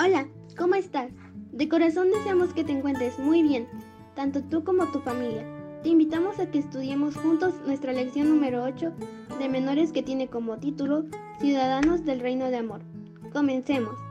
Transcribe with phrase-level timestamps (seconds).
[0.00, 1.10] Hola, ¿cómo estás?
[1.50, 3.66] De corazón deseamos que te encuentres muy bien,
[4.14, 5.44] tanto tú como tu familia.
[5.82, 8.92] Te invitamos a que estudiemos juntos nuestra lección número 8
[9.40, 11.06] de menores que tiene como título
[11.40, 12.82] Ciudadanos del Reino de Amor.
[13.32, 14.07] Comencemos.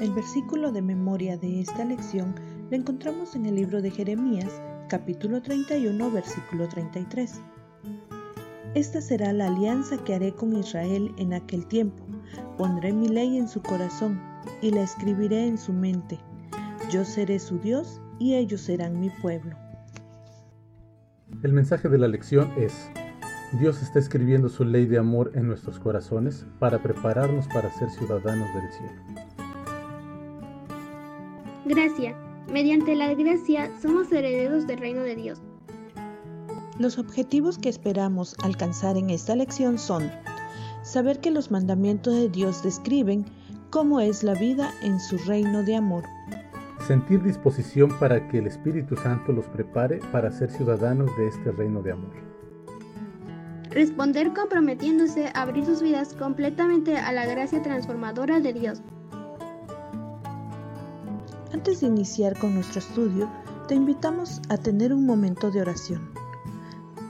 [0.00, 2.34] El versículo de memoria de esta lección
[2.70, 7.40] lo encontramos en el libro de Jeremías, capítulo 31, versículo 33.
[8.74, 12.04] Esta será la alianza que haré con Israel en aquel tiempo.
[12.56, 14.20] Pondré mi ley en su corazón
[14.60, 16.18] y la escribiré en su mente.
[16.90, 19.56] Yo seré su Dios y ellos serán mi pueblo.
[21.42, 22.90] El mensaje de la lección es,
[23.58, 28.48] Dios está escribiendo su ley de amor en nuestros corazones para prepararnos para ser ciudadanos
[28.54, 29.31] del cielo.
[31.64, 32.16] Gracia.
[32.52, 35.40] Mediante la gracia somos herederos del reino de Dios.
[36.80, 40.10] Los objetivos que esperamos alcanzar en esta lección son
[40.82, 43.26] saber que los mandamientos de Dios describen
[43.70, 46.02] cómo es la vida en su reino de amor.
[46.84, 51.80] Sentir disposición para que el Espíritu Santo los prepare para ser ciudadanos de este reino
[51.80, 52.12] de amor.
[53.70, 58.82] Responder comprometiéndose a abrir sus vidas completamente a la gracia transformadora de Dios.
[61.62, 63.30] Antes de iniciar con nuestro estudio,
[63.68, 66.10] te invitamos a tener un momento de oración.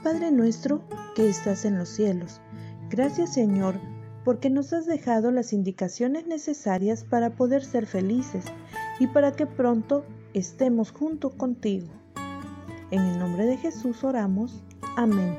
[0.02, 0.82] Padre nuestro
[1.14, 2.42] que estás en los cielos,
[2.90, 3.76] gracias Señor
[4.26, 8.44] porque nos has dejado las indicaciones necesarias para poder ser felices
[9.00, 11.88] y para que pronto estemos junto contigo.
[12.90, 14.62] En el nombre de Jesús oramos.
[14.98, 15.34] Amén.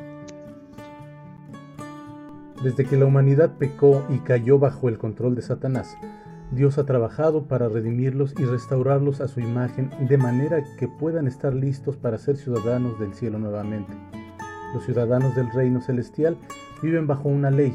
[2.64, 5.96] Desde que la humanidad pecó y cayó bajo el control de Satanás,
[6.56, 11.54] Dios ha trabajado para redimirlos y restaurarlos a su imagen de manera que puedan estar
[11.54, 13.92] listos para ser ciudadanos del cielo nuevamente.
[14.74, 16.38] Los ciudadanos del reino celestial
[16.84, 17.74] viven bajo una ley.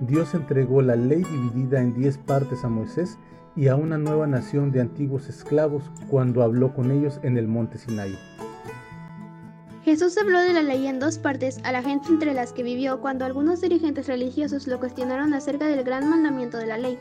[0.00, 3.18] Dios entregó la ley dividida en diez partes a Moisés
[3.56, 7.78] y a una nueva nación de antiguos esclavos cuando habló con ellos en el monte
[7.78, 8.18] Sinaí.
[9.84, 13.00] Jesús habló de la ley en dos partes a la gente entre las que vivió
[13.00, 16.98] cuando algunos dirigentes religiosos lo cuestionaron acerca del gran mandamiento de la ley.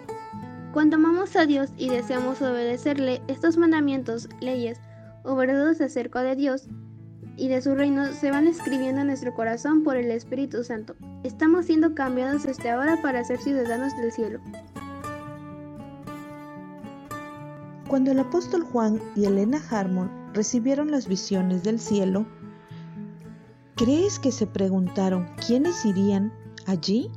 [0.73, 4.79] Cuando amamos a Dios y deseamos obedecerle, estos mandamientos, leyes
[5.23, 6.67] o verdades acerca de Dios
[7.35, 10.95] y de su reino se van escribiendo en nuestro corazón por el Espíritu Santo.
[11.23, 14.39] Estamos siendo cambiados desde ahora para ser ciudadanos del cielo.
[17.89, 22.25] Cuando el apóstol Juan y Elena Harmon recibieron las visiones del cielo,
[23.75, 26.31] ¿crees que se preguntaron quiénes irían
[26.65, 27.11] allí?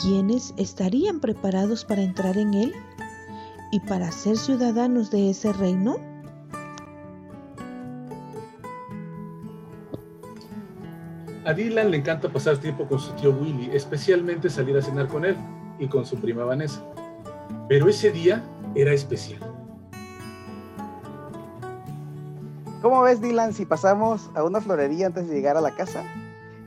[0.00, 2.72] ¿Quiénes estarían preparados para entrar en él
[3.72, 5.96] y para ser ciudadanos de ese reino?
[11.44, 15.24] A Dylan le encanta pasar tiempo con su tío Willy, especialmente salir a cenar con
[15.24, 15.36] él
[15.80, 16.80] y con su prima Vanessa.
[17.68, 18.44] Pero ese día
[18.76, 19.40] era especial.
[22.82, 26.04] ¿Cómo ves, Dylan, si pasamos a una florería antes de llegar a la casa?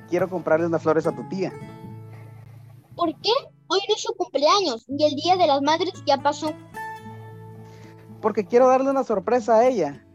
[0.10, 1.54] Quiero comprarle unas flores a tu tía.
[2.96, 3.32] ¿Por qué?
[3.68, 6.54] Hoy no es su cumpleaños y el Día de las Madres ya pasó.
[8.22, 10.06] Porque quiero darle una sorpresa a ella.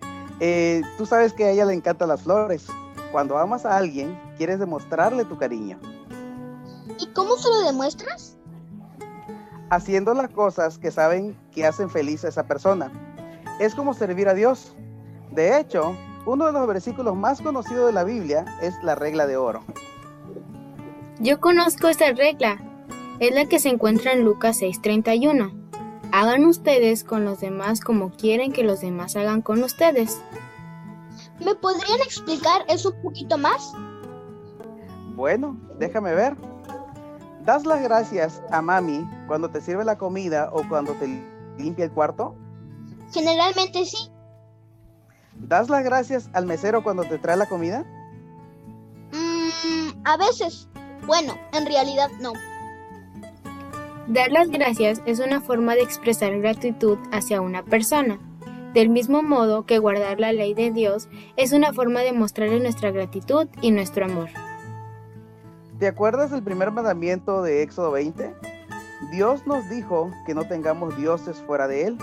[0.41, 2.67] Eh, tú sabes que a ella le encantan las flores.
[3.11, 5.79] Cuando amas a alguien, quieres demostrarle tu cariño.
[7.01, 8.37] ¿Y cómo se lo demuestras?
[9.71, 12.93] Haciendo las cosas que saben que hacen feliz a esa persona.
[13.59, 14.75] Es como servir a Dios.
[15.33, 19.37] De hecho, uno de los versículos más conocidos de la Biblia es la regla de
[19.37, 19.65] oro.
[21.19, 22.61] Yo conozco esta regla.
[23.21, 25.51] Es la que se encuentra en Lucas 6:31.
[26.13, 30.21] Hagan ustedes con los demás como quieren que los demás hagan con ustedes.
[31.43, 33.73] ¿Me podrían explicar eso un poquito más?
[35.15, 36.37] Bueno, déjame ver.
[37.45, 41.07] ¿Das las gracias a mami cuando te sirve la comida o cuando te
[41.57, 42.35] limpia el cuarto?
[43.13, 44.11] Generalmente sí.
[45.35, 47.85] ¿Das las gracias al mesero cuando te trae la comida?
[49.13, 50.69] Mm, a veces.
[51.07, 52.33] Bueno, en realidad no.
[54.09, 58.19] Dar las gracias es una forma de expresar gratitud hacia una persona.
[58.75, 62.91] Del mismo modo que guardar la ley de Dios es una forma de mostrarle nuestra
[62.91, 64.29] gratitud y nuestro amor.
[65.79, 68.35] ¿Te acuerdas del primer mandamiento de Éxodo 20?
[69.11, 71.99] Dios nos dijo que no tengamos dioses fuera de Él,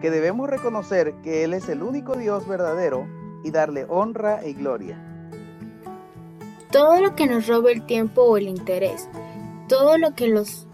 [0.00, 3.06] que debemos reconocer que Él es el único Dios verdadero
[3.44, 5.15] y darle honra y gloria.
[6.76, 9.08] Todo lo que nos robe el tiempo o el interés,
[9.66, 10.66] todo lo que los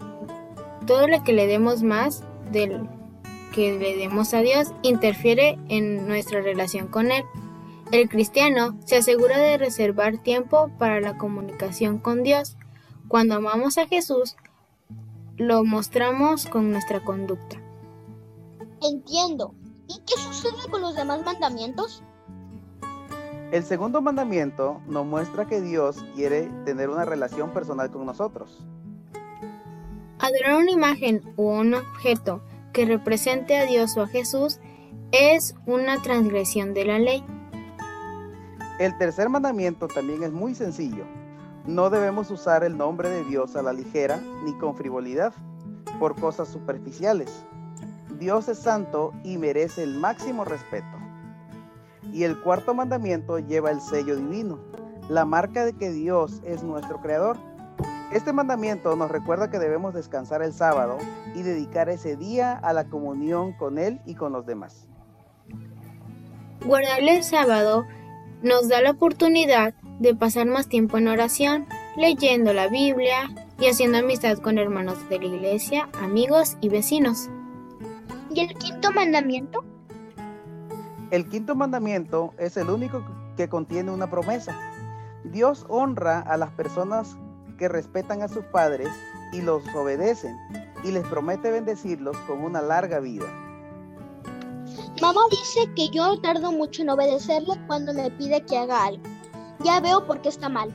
[0.85, 2.89] todo lo que le demos más del
[3.55, 7.23] que le demos a Dios interfiere en nuestra relación con Él.
[7.93, 12.57] El cristiano se asegura de reservar tiempo para la comunicación con Dios.
[13.07, 14.35] Cuando amamos a Jesús,
[15.37, 17.61] lo mostramos con nuestra conducta.
[18.81, 19.53] Entiendo.
[19.87, 22.03] ¿Y qué sucede con los demás mandamientos?
[23.53, 28.65] El segundo mandamiento nos muestra que Dios quiere tener una relación personal con nosotros.
[30.17, 32.41] Adorar una imagen u un objeto
[32.73, 34.59] que represente a Dios o a Jesús
[35.11, 37.23] es una transgresión de la ley.
[38.79, 41.05] El tercer mandamiento también es muy sencillo.
[41.67, 45.31] No debemos usar el nombre de Dios a la ligera ni con frivolidad
[45.99, 47.45] por cosas superficiales.
[48.17, 50.92] Dios es santo y merece el máximo respeto.
[52.11, 54.59] Y el cuarto mandamiento lleva el sello divino,
[55.09, 57.37] la marca de que Dios es nuestro creador.
[58.11, 60.97] Este mandamiento nos recuerda que debemos descansar el sábado
[61.35, 64.87] y dedicar ese día a la comunión con Él y con los demás.
[66.65, 67.85] Guardarle el sábado
[68.43, 71.65] nos da la oportunidad de pasar más tiempo en oración,
[71.95, 73.29] leyendo la Biblia
[73.59, 77.29] y haciendo amistad con hermanos de la iglesia, amigos y vecinos.
[78.33, 79.63] ¿Y el quinto mandamiento?
[81.13, 83.05] El quinto mandamiento es el único
[83.37, 84.59] que contiene una promesa.
[85.23, 87.15] Dios honra a las personas
[87.59, 88.89] que respetan a sus padres
[89.31, 90.35] y los obedecen
[90.83, 93.27] y les promete bendecirlos con una larga vida.
[95.03, 99.03] Mamá dice que yo tardo mucho en obedecerle cuando me pide que haga algo.
[99.63, 100.73] Ya veo por qué está mal.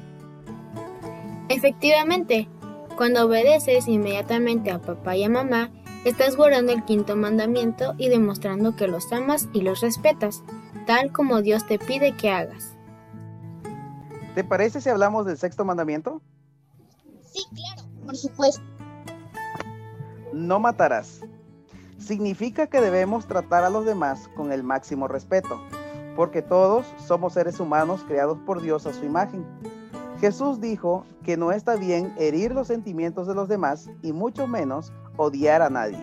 [1.48, 2.48] Efectivamente,
[2.96, 5.72] cuando obedeces inmediatamente a papá y a mamá,
[6.08, 10.42] estás guardando el quinto mandamiento y demostrando que los amas y los respetas,
[10.86, 12.76] tal como Dios te pide que hagas.
[14.34, 16.22] ¿Te parece si hablamos del sexto mandamiento?
[17.30, 18.62] Sí, claro, por supuesto.
[20.32, 21.20] No matarás.
[21.98, 25.60] Significa que debemos tratar a los demás con el máximo respeto,
[26.16, 29.44] porque todos somos seres humanos creados por Dios a su imagen.
[30.20, 34.92] Jesús dijo que no está bien herir los sentimientos de los demás y mucho menos
[35.18, 36.02] odiar a nadie.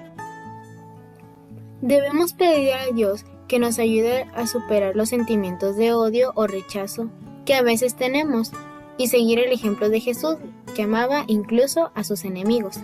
[1.82, 7.10] Debemos pedir a Dios que nos ayude a superar los sentimientos de odio o rechazo
[7.46, 8.52] que a veces tenemos
[8.98, 10.38] y seguir el ejemplo de Jesús,
[10.76, 12.80] que amaba incluso a sus enemigos.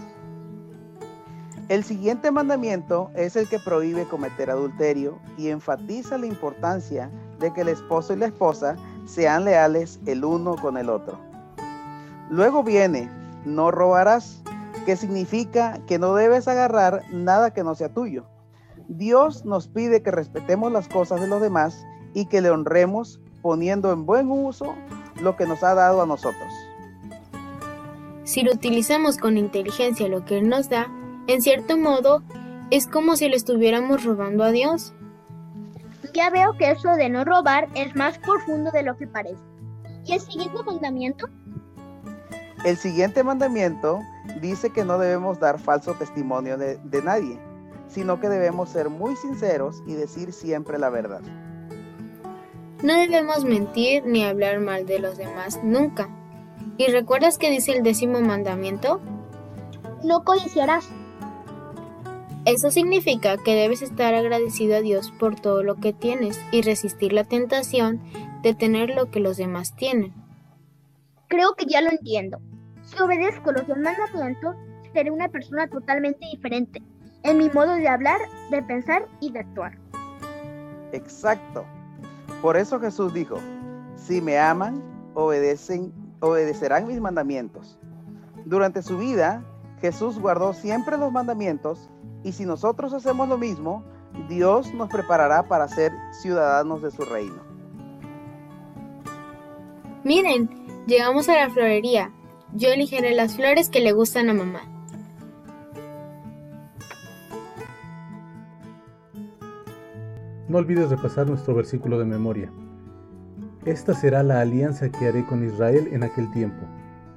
[1.69, 7.61] El siguiente mandamiento es el que prohíbe cometer adulterio y enfatiza la importancia de que
[7.61, 8.75] el esposo y la esposa
[9.05, 11.17] sean leales el uno con el otro.
[12.29, 13.09] Luego viene,
[13.45, 14.41] no robarás,
[14.85, 18.25] que significa que no debes agarrar nada que no sea tuyo.
[18.87, 23.91] Dios nos pide que respetemos las cosas de los demás y que le honremos poniendo
[23.91, 24.75] en buen uso
[25.21, 26.51] lo que nos ha dado a nosotros.
[28.23, 30.87] Si lo utilizamos con inteligencia lo que Él nos da,
[31.27, 32.23] en cierto modo,
[32.69, 34.93] es como si le estuviéramos robando a Dios.
[36.13, 39.41] Ya veo que eso de no robar es más profundo de lo que parece.
[40.05, 41.27] ¿Y el siguiente mandamiento?
[42.65, 43.99] El siguiente mandamiento
[44.39, 47.39] dice que no debemos dar falso testimonio de, de nadie,
[47.87, 51.21] sino que debemos ser muy sinceros y decir siempre la verdad.
[52.83, 56.09] No debemos mentir ni hablar mal de los demás nunca.
[56.77, 58.99] ¿Y recuerdas que dice el décimo mandamiento?
[60.03, 60.89] No codiciarás.
[62.45, 67.13] Eso significa que debes estar agradecido a Dios por todo lo que tienes y resistir
[67.13, 68.01] la tentación
[68.41, 70.15] de tener lo que los demás tienen.
[71.27, 72.39] Creo que ya lo entiendo.
[72.91, 74.55] Si obedezco los mandamientos,
[74.93, 76.81] seré una persona totalmente diferente
[77.23, 78.19] en mi modo de hablar,
[78.49, 79.77] de pensar y de actuar.
[80.91, 81.65] Exacto.
[82.41, 83.37] Por eso Jesús dijo,
[83.95, 84.81] si me aman,
[85.13, 87.79] obedecen, obedecerán mis mandamientos.
[88.45, 89.43] Durante su vida,
[89.79, 91.89] Jesús guardó siempre los mandamientos
[92.23, 93.83] y si nosotros hacemos lo mismo,
[94.27, 97.41] Dios nos preparará para ser ciudadanos de su reino.
[100.03, 100.49] Miren,
[100.87, 102.11] llegamos a la florería.
[102.53, 104.61] Yo elegiré las flores que le gustan a mamá.
[110.49, 112.51] No olvides repasar nuestro versículo de memoria.
[113.65, 116.65] Esta será la alianza que haré con Israel en aquel tiempo.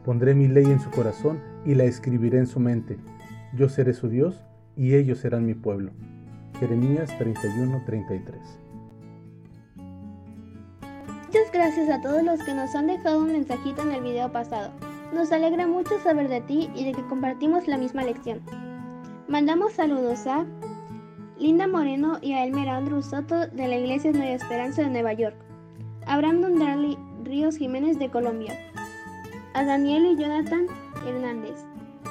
[0.05, 2.97] Pondré mi ley en su corazón y la escribiré en su mente.
[3.55, 4.41] Yo seré su Dios
[4.77, 5.91] y ellos serán mi pueblo.
[6.61, 8.35] Jeremías 31:33
[11.27, 14.71] Muchas gracias a todos los que nos han dejado un mensajito en el video pasado.
[15.15, 18.41] Nos alegra mucho saber de ti y de que compartimos la misma lección.
[19.29, 20.45] Mandamos saludos a
[21.39, 25.37] Linda Moreno y a Elmer Andrew Soto de la Iglesia Nueva Esperanza de Nueva York,
[26.07, 26.59] a Brandon
[27.23, 28.59] Ríos Jiménez de Colombia,
[29.55, 30.67] a Daniel y Jonathan
[31.07, 31.65] Hernández,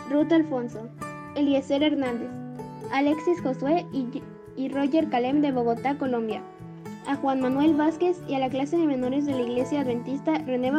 [0.10, 0.88] Ruth Alfonso,
[1.36, 2.30] Eliezer Hernández,
[2.90, 4.24] Alexis Josué y
[4.56, 6.42] y Roger Calem de Bogotá, Colombia.
[7.06, 10.72] A Juan Manuel Vázquez y a la clase de menores de la Iglesia Adventista René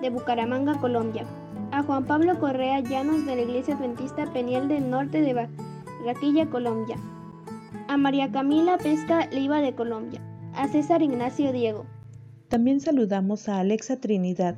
[0.00, 1.24] de Bucaramanga, Colombia.
[1.72, 6.96] A Juan Pablo Correa Llanos de la Iglesia Adventista Peniel del Norte de Barranquilla, Colombia.
[7.88, 10.20] A María Camila Pesca Leiva de Colombia.
[10.54, 11.86] A César Ignacio Diego.
[12.48, 14.56] También saludamos a Alexa Trinidad,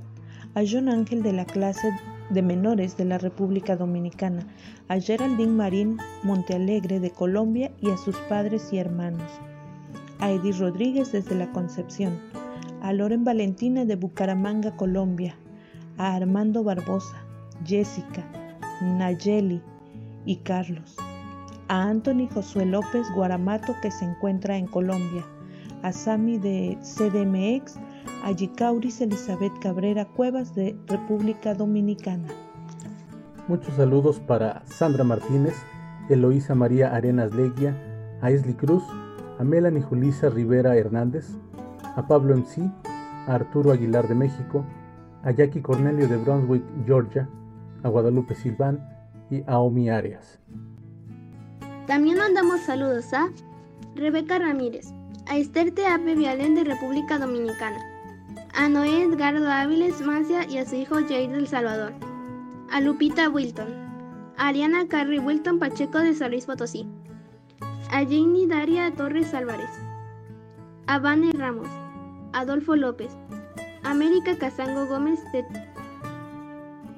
[0.54, 1.90] a John Ángel de la clase
[2.30, 4.47] de menores de la República Dominicana,
[4.88, 9.30] a Geraldine Marín Montealegre de Colombia y a sus padres y hermanos,
[10.18, 12.18] a Edith Rodríguez desde la Concepción,
[12.82, 15.37] a Loren Valentina de Bucaramanga, Colombia,
[15.97, 17.16] a Armando Barbosa,
[17.64, 18.25] Jessica,
[18.80, 19.62] Nayeli
[20.25, 20.97] y Carlos,
[21.68, 25.25] a Anthony Josué López Guaramato que se encuentra en Colombia,
[25.82, 27.78] a Sami de CDMX,
[28.25, 32.28] a Yicauris Elizabeth Cabrera Cuevas de República Dominicana.
[33.49, 35.54] Muchos saludos para Sandra Martínez,
[36.08, 37.76] Eloísa María Arenas Leguia,
[38.20, 38.85] a Esli Cruz,
[39.38, 41.28] a Melanie Julisa Rivera Hernández,
[41.99, 42.62] a Pablo MC,
[43.26, 44.64] a Arturo Aguilar de México,
[45.25, 47.28] a Jackie Cornelio de Brunswick, Georgia,
[47.83, 48.78] a Guadalupe Silván
[49.31, 50.38] y a Omi Arias.
[51.88, 53.28] También mandamos saludos a
[53.97, 54.93] Rebeca Ramírez,
[55.26, 57.81] a Esther Teape Vialén de República Dominicana,
[58.55, 61.95] a Noé Edgardo Áviles Mancia y a su hijo Jair del Salvador,
[62.71, 63.75] a Lupita Wilton,
[64.37, 66.87] a Ariana Carrie Wilton Pacheco de San Luis Potosí,
[67.90, 69.71] a Jenny Daria Torres Álvarez,
[70.87, 71.69] a Vane Ramos,
[72.32, 73.16] Adolfo López,
[73.82, 75.44] América Casango Gómez de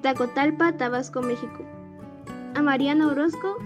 [0.02, 1.64] Tacotalpa, Tabasco, México,
[2.54, 3.56] a Mariana Orozco,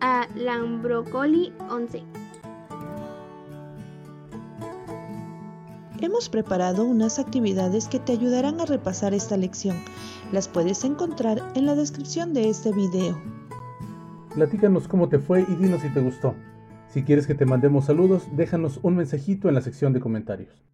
[0.00, 2.02] a Lambrocoli 11.
[6.00, 9.76] Hemos preparado unas actividades que te ayudarán a repasar esta lección.
[10.30, 13.20] Las puedes encontrar en la descripción de este video.
[14.34, 16.34] Platícanos cómo te fue y dinos si te gustó.
[16.88, 20.64] Si quieres que te mandemos saludos, déjanos un mensajito en la sección de comentarios.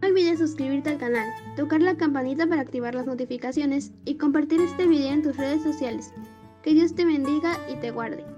[0.00, 4.86] No olvides suscribirte al canal, tocar la campanita para activar las notificaciones y compartir este
[4.86, 6.12] video en tus redes sociales.
[6.62, 8.37] Que Dios te bendiga y te guarde.